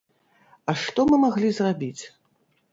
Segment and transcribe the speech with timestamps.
[0.73, 1.97] А што мы маглі зрабіць?